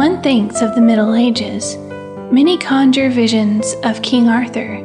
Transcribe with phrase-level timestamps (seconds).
[0.00, 1.76] one thinks of the Middle Ages,
[2.32, 4.76] many conjure visions of King Arthur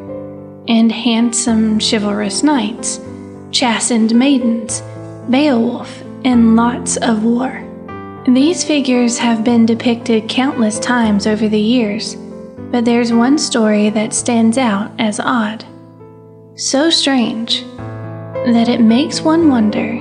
[0.68, 3.00] and handsome chivalrous knights,
[3.50, 4.82] chastened maidens,
[5.30, 7.64] Beowulf, and lots of war.
[8.28, 12.16] These figures have been depicted countless times over the years,
[12.70, 15.64] but there's one story that stands out as odd.
[16.56, 19.98] So strange that it makes one wonder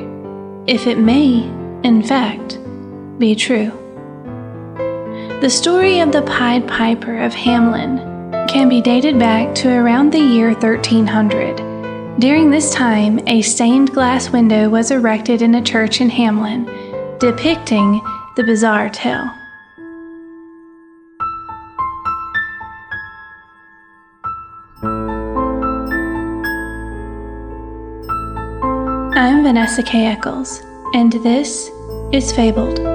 [0.66, 1.44] if it may,
[1.84, 2.58] in fact,
[3.20, 3.83] be true.
[5.40, 10.18] The story of the Pied Piper of Hamelin can be dated back to around the
[10.18, 12.18] year 1300.
[12.18, 16.64] During this time, a stained glass window was erected in a church in Hamelin,
[17.18, 18.00] depicting
[18.36, 19.28] the bizarre tale.
[29.16, 30.06] I'm Vanessa K.
[30.06, 30.62] Eccles,
[30.94, 31.70] and this
[32.12, 32.93] is Fabled.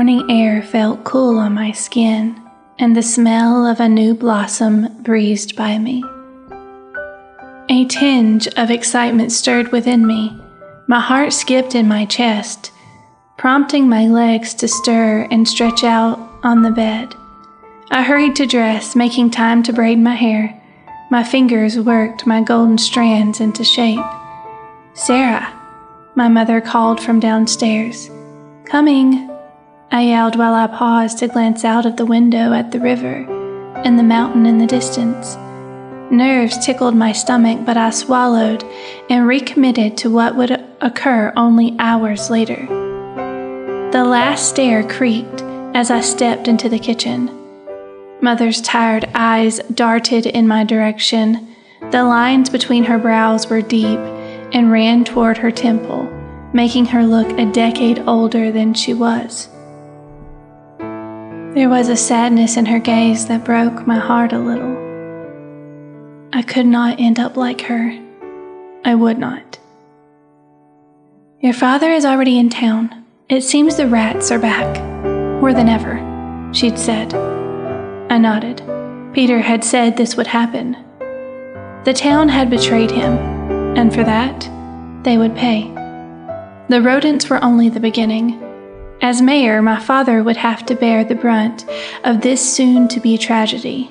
[0.00, 2.34] Morning air felt cool on my skin,
[2.78, 6.02] and the smell of a new blossom breezed by me.
[7.68, 10.34] A tinge of excitement stirred within me.
[10.86, 12.72] My heart skipped in my chest,
[13.36, 17.14] prompting my legs to stir and stretch out on the bed.
[17.90, 20.58] I hurried to dress, making time to braid my hair.
[21.10, 24.00] My fingers worked my golden strands into shape.
[24.94, 25.52] Sarah,
[26.14, 28.08] my mother called from downstairs.
[28.64, 29.26] Coming,
[29.92, 33.26] I yelled while I paused to glance out of the window at the river
[33.84, 35.36] and the mountain in the distance.
[36.12, 38.64] Nerves tickled my stomach, but I swallowed
[39.08, 42.66] and recommitted to what would occur only hours later.
[43.90, 45.42] The last stair creaked
[45.74, 47.30] as I stepped into the kitchen.
[48.20, 51.48] Mother's tired eyes darted in my direction.
[51.90, 53.98] The lines between her brows were deep
[54.52, 56.08] and ran toward her temple
[56.52, 59.48] making her look a decade older than she was.
[61.54, 64.76] There was a sadness in her gaze that broke my heart a little.
[66.32, 67.90] I could not end up like her.
[68.84, 69.58] I would not.
[71.40, 73.04] Your father is already in town.
[73.28, 74.80] It seems the rats are back.
[75.40, 75.98] More than ever,
[76.54, 77.12] she'd said.
[77.14, 78.62] I nodded.
[79.12, 80.76] Peter had said this would happen.
[81.84, 83.18] The town had betrayed him,
[83.76, 84.48] and for that,
[85.02, 85.64] they would pay.
[86.68, 88.40] The rodents were only the beginning.
[89.02, 91.64] As mayor, my father would have to bear the brunt
[92.04, 93.90] of this soon to be tragedy,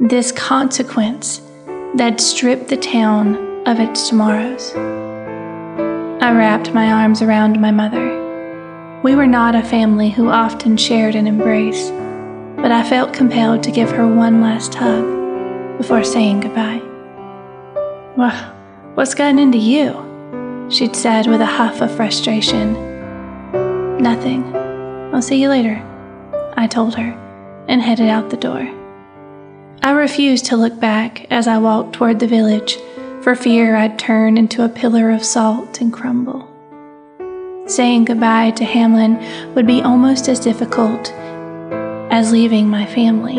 [0.00, 1.40] this consequence
[1.94, 3.36] that stripped the town
[3.68, 4.72] of its tomorrows.
[4.74, 9.00] I wrapped my arms around my mother.
[9.04, 11.90] We were not a family who often shared an embrace,
[12.56, 16.82] but I felt compelled to give her one last hug before saying goodbye.
[18.16, 18.54] Well,
[18.94, 20.08] what's gotten into you?
[20.70, 22.89] she'd said with a huff of frustration.
[24.00, 24.42] Nothing.
[25.14, 25.76] I'll see you later,
[26.56, 27.12] I told her,
[27.68, 28.66] and headed out the door.
[29.82, 32.78] I refused to look back as I walked toward the village,
[33.22, 36.48] for fear I'd turn into a pillar of salt and crumble.
[37.66, 41.12] Saying goodbye to Hamelin would be almost as difficult
[42.10, 43.38] as leaving my family.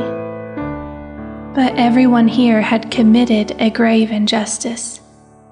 [1.56, 5.02] But everyone here had committed a grave injustice.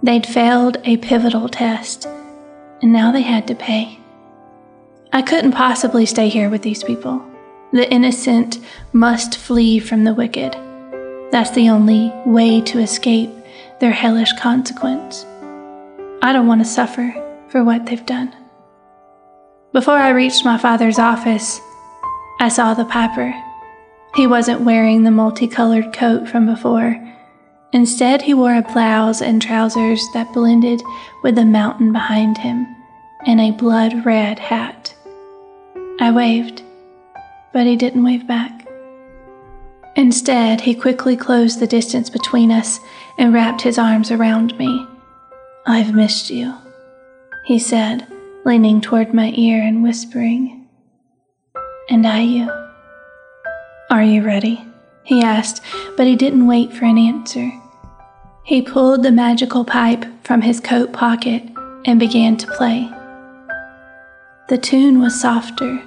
[0.03, 2.05] They'd failed a pivotal test,
[2.81, 3.98] and now they had to pay.
[5.11, 7.23] I couldn't possibly stay here with these people.
[7.71, 8.59] The innocent
[8.93, 10.53] must flee from the wicked.
[11.31, 13.29] That's the only way to escape
[13.79, 15.25] their hellish consequence.
[16.21, 17.13] I don't want to suffer
[17.49, 18.35] for what they've done.
[19.73, 21.59] Before I reached my father's office,
[22.39, 23.33] I saw the piper.
[24.15, 26.97] He wasn't wearing the multicolored coat from before
[27.71, 30.81] Instead, he wore a blouse and trousers that blended
[31.23, 32.65] with the mountain behind him,
[33.27, 34.95] and a blood red hat.
[36.01, 36.63] I waved,
[37.51, 38.65] but he didn't wave back.
[39.97, 42.79] Instead, he quickly closed the distance between us
[43.17, 44.87] and wrapped his arms around me.
[45.65, 46.55] I've missed you,
[47.45, 48.07] he said,
[48.45, 50.67] leaning toward my ear and whispering.
[51.89, 52.49] And I you.
[53.89, 54.65] Are you ready?
[55.03, 55.61] he asked,
[55.97, 57.51] but he didn't wait for an answer.
[58.45, 61.43] He pulled the magical pipe from his coat pocket
[61.85, 62.89] and began to play.
[64.47, 65.83] The tune was softer,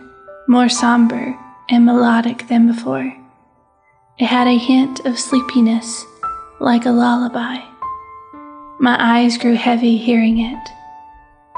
[0.52, 1.34] more somber,
[1.70, 3.10] and melodic than before.
[4.18, 6.04] It had a hint of sleepiness,
[6.60, 7.56] like a lullaby.
[8.78, 10.68] My eyes grew heavy hearing it.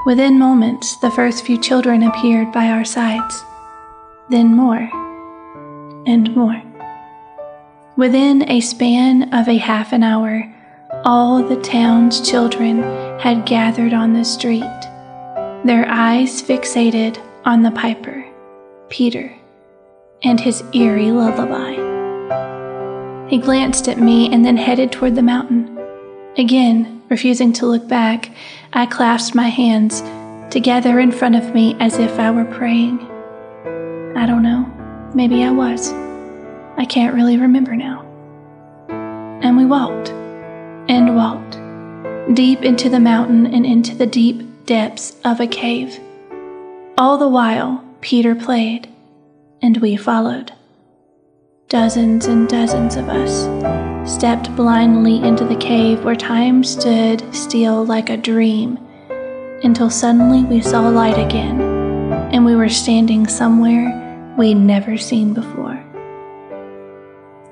[0.05, 3.43] Within moments, the first few children appeared by our sides,
[4.29, 4.89] then more
[6.07, 6.61] and more.
[7.97, 10.49] Within a span of a half an hour,
[11.03, 12.81] all the town's children
[13.19, 14.79] had gathered on the street,
[15.65, 18.25] their eyes fixated on the piper,
[18.89, 19.33] Peter,
[20.23, 21.73] and his eerie lullaby.
[23.29, 25.77] He glanced at me and then headed toward the mountain.
[26.37, 28.31] Again, refusing to look back,
[28.73, 30.01] I clasped my hands
[30.51, 32.99] together in front of me as if I were praying.
[34.15, 34.65] I don't know,
[35.13, 35.91] maybe I was.
[36.77, 38.01] I can't really remember now.
[38.89, 40.09] And we walked
[40.89, 41.59] and walked
[42.35, 45.99] deep into the mountain and into the deep depths of a cave.
[46.97, 48.87] All the while, Peter played,
[49.63, 50.51] and we followed.
[51.69, 53.47] Dozens and dozens of us
[54.07, 58.77] stepped blindly into the cave where time stood still like a dream
[59.63, 61.59] until suddenly we saw light again
[62.31, 65.83] and we were standing somewhere we'd never seen before.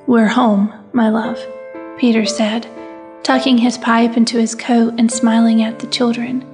[0.05, 1.43] We're home, my love,
[1.97, 2.67] Peter said,
[3.23, 6.45] tucking his pipe into his coat and smiling at the children.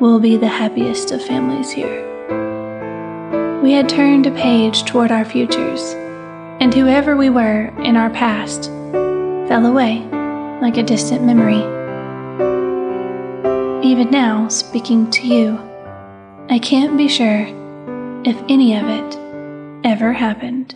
[0.00, 2.09] We'll be the happiest of families here.
[3.62, 5.92] We had turned a page toward our futures,
[6.60, 8.64] and whoever we were in our past
[9.48, 9.98] fell away
[10.62, 11.60] like a distant memory.
[13.86, 15.58] Even now, speaking to you,
[16.48, 17.46] I can't be sure
[18.24, 19.18] if any of it
[19.84, 20.74] ever happened.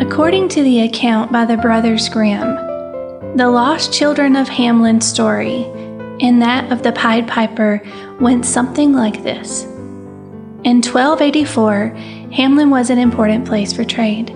[0.00, 2.69] According to the account by the Brothers Grimm,
[3.36, 5.64] the lost children of Hamelin's story
[6.20, 7.80] and that of the Pied Piper
[8.20, 9.62] went something like this.
[10.64, 11.92] In 1284,
[12.32, 14.34] Hamelin was an important place for trade,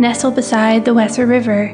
[0.00, 1.68] nestled beside the Weser River.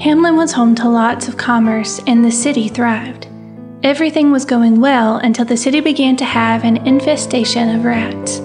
[0.00, 3.28] Hamelin was home to lots of commerce and the city thrived.
[3.82, 8.38] Everything was going well until the city began to have an infestation of rats.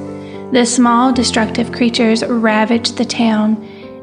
[0.52, 3.56] The small, destructive creatures ravaged the town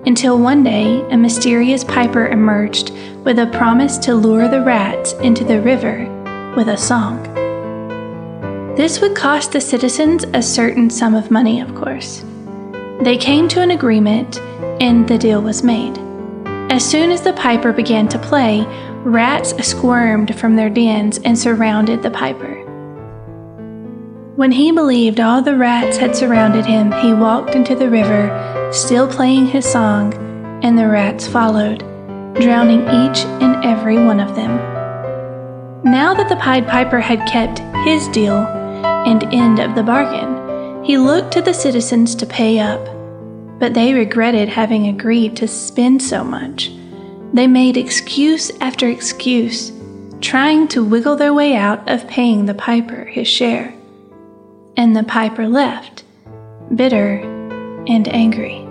[0.07, 2.91] until one day a mysterious piper emerged
[3.25, 6.07] with a promise to lure the rats into the river
[6.57, 7.23] with a song.
[8.77, 12.25] This would cost the citizens a certain sum of money, of course.
[13.01, 14.41] They came to an agreement,
[14.81, 15.99] and the deal was made.
[16.71, 18.65] As soon as the piper began to play,
[19.05, 22.63] rats squirmed from their dens and surrounded the piper.
[24.37, 28.29] When he believed all the rats had surrounded him, he walked into the river,
[28.75, 30.13] still playing his song,
[30.63, 31.79] and the rats followed,
[32.35, 34.57] drowning each and every one of them.
[35.85, 38.37] Now that the Pied Piper had kept his deal
[39.07, 42.85] and end of the bargain, he looked to the citizens to pay up,
[43.59, 46.71] but they regretted having agreed to spend so much.
[47.33, 49.73] They made excuse after excuse,
[50.21, 53.75] trying to wiggle their way out of paying the piper his share
[54.77, 56.05] and the piper left,
[56.75, 57.19] bitter
[57.87, 58.64] and angry.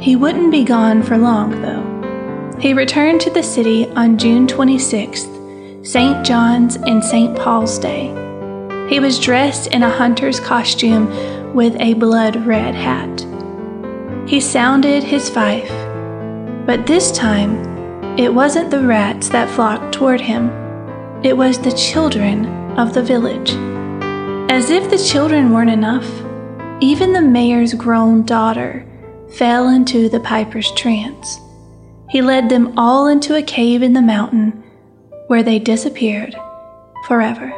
[0.00, 2.58] He wouldn't be gone for long, though.
[2.60, 6.24] He returned to the city on June 26th, St.
[6.24, 7.36] John's and St.
[7.36, 8.06] Paul's Day.
[8.88, 13.26] He was dressed in a hunter's costume with a blood red hat.
[14.28, 15.68] He sounded his fife,
[16.64, 17.56] but this time
[18.16, 20.48] it wasn't the rats that flocked toward him,
[21.24, 22.46] it was the children
[22.78, 23.50] of the village.
[24.50, 26.08] As if the children weren't enough,
[26.80, 28.84] even the mayor's grown daughter
[29.30, 31.38] fell into the piper's trance.
[32.08, 34.64] He led them all into a cave in the mountain
[35.26, 36.34] where they disappeared
[37.06, 37.52] forever.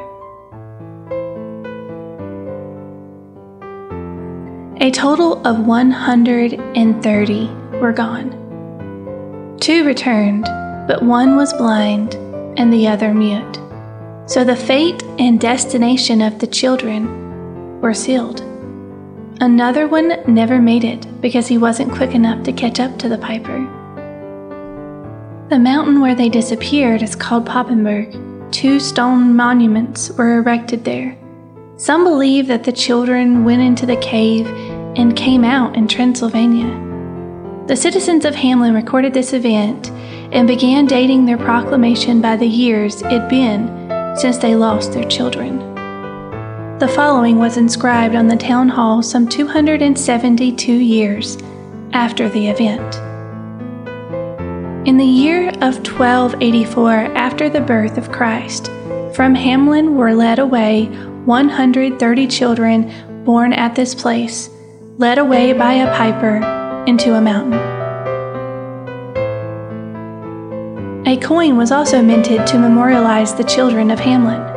[4.81, 7.47] A total of 130
[7.79, 9.57] were gone.
[9.61, 10.45] Two returned,
[10.89, 12.15] but one was blind
[12.59, 13.59] and the other mute.
[14.27, 18.41] So the fate and destination of the children were sealed.
[19.41, 23.19] Another one never made it because he wasn't quick enough to catch up to the
[23.19, 23.59] piper.
[25.51, 28.53] The mountain where they disappeared is called Papenburg.
[28.53, 31.17] Two stone monuments were erected there.
[31.77, 34.47] Some believe that the children went into the cave
[34.97, 36.69] and came out in Transylvania.
[37.67, 39.91] The citizens of Hamelin recorded this event
[40.33, 43.67] and began dating their proclamation by the years it'd been
[44.17, 45.59] since they lost their children.
[46.81, 51.37] The following was inscribed on the town hall some 272 years
[51.93, 52.95] after the event.
[54.89, 58.69] In the year of 1284, after the birth of Christ,
[59.15, 60.87] From Hamelin were led away
[61.27, 64.49] 130 children born at this place,
[64.97, 66.37] led away by a piper
[66.87, 67.61] into a mountain.
[71.07, 74.50] A coin was also minted to memorialize the children of Hamelin.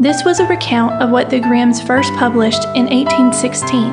[0.00, 3.90] This was a recount of what the Grimms first published in 1816.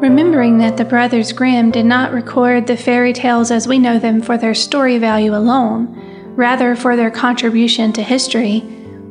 [0.00, 4.20] Remembering that the Brothers Grimm did not record the fairy tales as we know them
[4.20, 8.62] for their story value alone, rather for their contribution to history,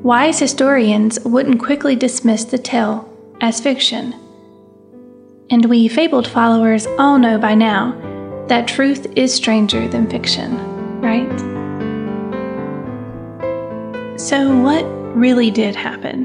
[0.03, 4.13] wise historians wouldn't quickly dismiss the tale as fiction.
[5.50, 7.93] And we fabled followers all know by now
[8.48, 10.58] that truth is stranger than fiction,
[11.00, 11.39] right?
[14.20, 16.24] So, what really did happen?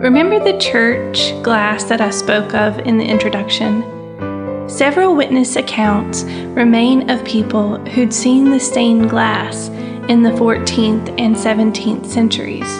[0.00, 3.82] Remember the church glass that I spoke of in the introduction?
[4.68, 9.68] Several witness accounts remain of people who'd seen the stained glass
[10.08, 12.78] in the 14th and 17th centuries.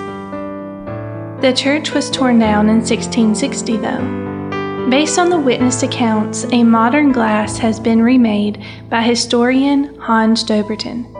[1.40, 4.88] The church was torn down in 1660, though.
[4.90, 11.13] Based on the witness accounts, a modern glass has been remade by historian Hans Dobbertin.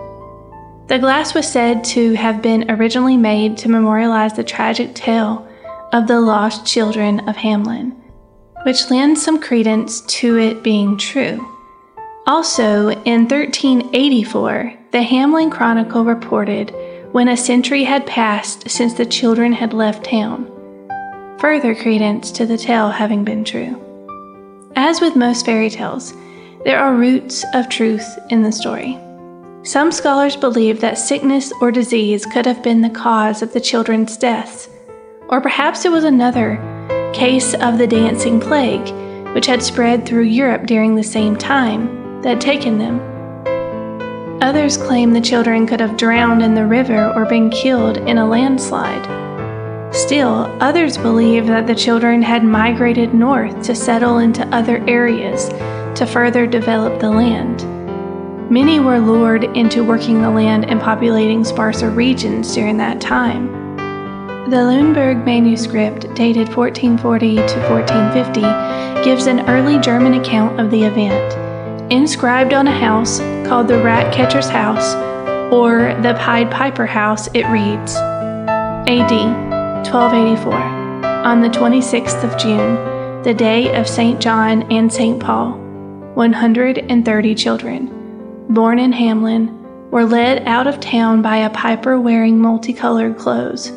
[0.87, 5.49] The glass was said to have been originally made to memorialize the tragic tale
[5.93, 7.97] of the lost children of Hamelin,
[8.65, 11.47] which lends some credence to it being true.
[12.27, 16.75] Also, in 1384, the Hamelin Chronicle reported
[17.13, 20.51] when a century had passed since the children had left town,
[21.39, 23.81] further credence to the tale having been true.
[24.77, 26.13] As with most fairy tales,
[26.65, 28.99] there are roots of truth in the story.
[29.65, 34.19] Some scholars believe that sickness or disease could have been the cause of the children's
[34.19, 34.69] deaths,
[35.31, 36.59] or perhaps it was another
[37.15, 38.87] case of the dancing plague,
[39.35, 43.01] which had spread through Europe during the same time that had taken them.
[44.43, 48.29] Others claim the children could have drowned in the river or been killed in a
[48.29, 49.07] landslide.
[49.95, 55.49] Still, others believe that the children had migrated north to settle into other areas
[55.99, 57.74] to further develop the land.
[58.51, 63.51] Many were lured into working the land and populating sparser regions during that time.
[64.51, 71.91] The Lüneburg manuscript, dated 1440 to 1450, gives an early German account of the event.
[71.91, 74.95] Inscribed on a house called the Rat Catcher's House
[75.51, 79.11] or the Pied Piper House, it reads AD
[79.91, 84.21] 1284, on the 26th of June, the day of St.
[84.21, 85.19] John and St.
[85.19, 85.53] Paul,
[86.15, 88.04] 130 children,
[88.49, 89.61] born in Hamelin,
[89.91, 93.71] were led out of town by a piper wearing multicolored clothes.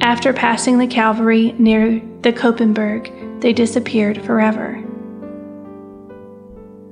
[0.00, 4.82] After passing the cavalry near the Koppenberg, they disappeared forever.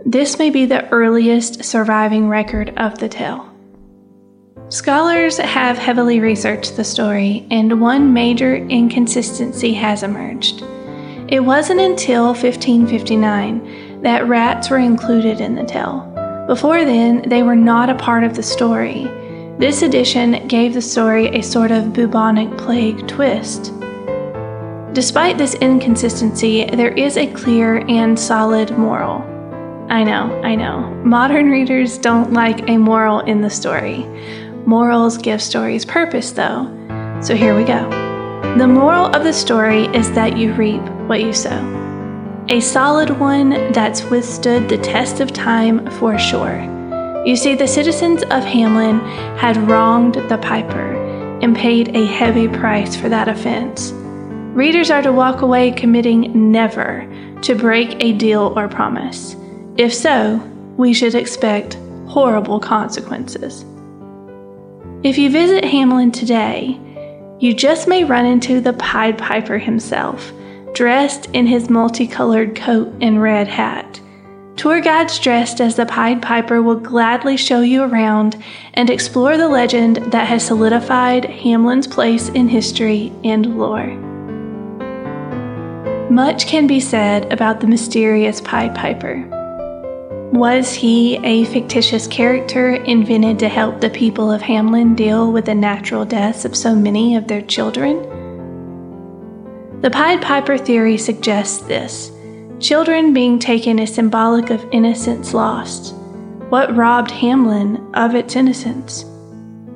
[0.05, 3.47] This may be the earliest surviving record of the tale.
[4.69, 10.63] Scholars have heavily researched the story, and one major inconsistency has emerged.
[11.29, 16.10] It wasn't until 1559 that rats were included in the tale.
[16.51, 19.05] Before then, they were not a part of the story.
[19.61, 23.73] This addition gave the story a sort of bubonic plague twist.
[24.93, 29.23] Despite this inconsistency, there is a clear and solid moral.
[29.91, 30.91] I know, I know.
[31.05, 34.05] Modern readers don't like a moral in the story.
[34.67, 36.67] Morals give stories purpose, though.
[37.23, 37.89] So here we go.
[38.59, 41.80] The moral of the story is that you reap what you sow.
[42.51, 46.59] A solid one that's withstood the test of time for sure.
[47.25, 48.99] You see, the citizens of Hamelin
[49.39, 50.97] had wronged the piper
[51.43, 53.93] and paid a heavy price for that offense.
[53.93, 57.07] Readers are to walk away committing never
[57.43, 59.37] to break a deal or promise.
[59.77, 60.39] If so,
[60.77, 61.79] we should expect
[62.09, 63.65] horrible consequences.
[65.05, 66.81] If you visit Hamelin today,
[67.39, 70.33] you just may run into the Pied Piper himself,
[70.75, 74.01] dressed in his multicolored coat and red hat.
[74.57, 78.43] Tour guides dressed as the Pied Piper will gladly show you around
[78.75, 83.97] and explore the legend that has solidified Hamelin's place in history and lore.
[86.11, 89.25] Much can be said about the mysterious Pied Piper.
[90.33, 95.55] Was he a fictitious character invented to help the people of Hamelin deal with the
[95.55, 98.10] natural deaths of so many of their children?
[99.81, 102.13] The Pied Piper theory suggests this
[102.59, 105.95] children being taken is symbolic of innocence lost.
[106.51, 109.07] What robbed Hamelin of its innocence?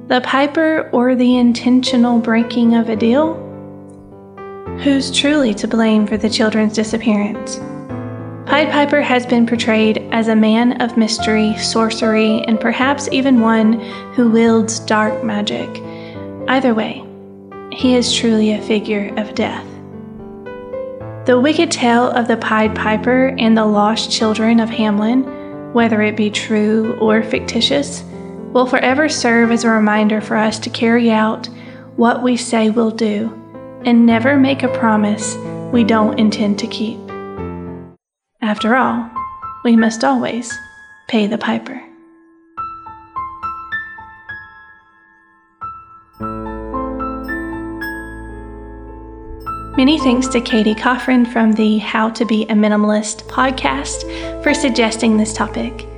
[0.09, 3.33] The piper or the intentional breaking of a deal?
[4.83, 7.57] Who's truly to blame for the children's disappearance?
[8.45, 13.81] Pied Piper has been portrayed as a man of mystery, sorcery, and perhaps even one
[14.13, 15.71] who wields dark magic.
[16.47, 17.03] Either way,
[17.73, 19.67] he is truly a figure of death.
[21.27, 26.19] The wicked tale of the Pied Piper and the lost children of Hamelin, whether it
[26.19, 28.05] be true or fictitious,
[28.53, 31.49] will forever serve as a reminder for us to carry out
[31.97, 33.33] what we say we'll do
[33.87, 35.35] and never make a promise
[35.73, 36.99] we don't intend to keep.
[38.43, 39.11] After all,
[39.65, 40.53] we must always
[41.09, 41.84] pay the piper.
[49.77, 54.05] Many thanks to Katie Coffrin from the How to Be a Minimalist podcast
[54.41, 55.89] for suggesting this topic.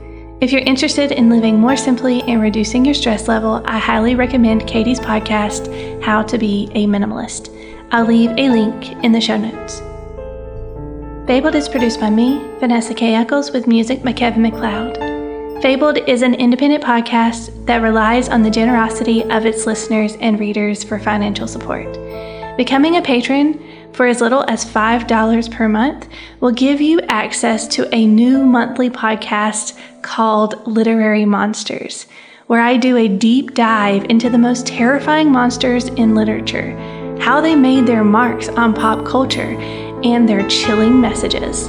[0.41, 4.67] If you're interested in living more simply and reducing your stress level, I highly recommend
[4.67, 7.55] Katie's podcast, How to Be a Minimalist.
[7.91, 9.81] I'll leave a link in the show notes.
[11.27, 13.15] Fabled is produced by me, Vanessa K.
[13.15, 14.97] Eccles, with music by Kevin MacLeod.
[15.61, 20.83] Fabled is an independent podcast that relies on the generosity of its listeners and readers
[20.83, 21.95] for financial support.
[22.57, 23.63] Becoming a patron
[23.97, 26.07] for as little as $5 per month
[26.41, 32.07] will give you access to a new monthly podcast called Literary Monsters,
[32.47, 36.77] where I do a deep dive into the most terrifying monsters in literature,
[37.21, 39.57] how they made their marks on pop culture,
[40.05, 41.69] and their chilling messages.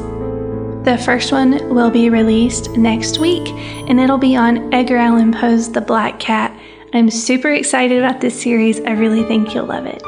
[0.83, 3.47] The first one will be released next week,
[3.89, 6.57] and it'll be on Edgar Allan Poe's The Black Cat.
[6.93, 8.81] I'm super excited about this series.
[8.81, 10.03] I really think you'll love it.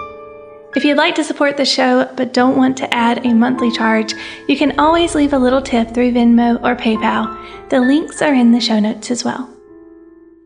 [0.75, 4.13] If you'd like to support the show but don't want to add a monthly charge,
[4.47, 7.69] you can always leave a little tip through Venmo or PayPal.
[7.69, 9.49] The links are in the show notes as well.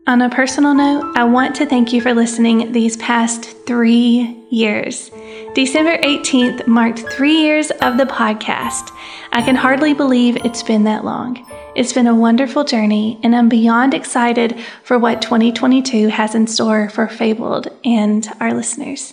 [0.06, 5.10] On a personal note, I want to thank you for listening these past three years.
[5.54, 8.90] December 18th marked three years of the podcast.
[9.32, 11.46] I can hardly believe it's been that long.
[11.76, 16.88] It's been a wonderful journey, and I'm beyond excited for what 2022 has in store
[16.88, 19.12] for Fabled and our listeners.